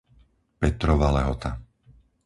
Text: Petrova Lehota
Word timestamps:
Petrova 0.63 1.13
Lehota 1.17 1.53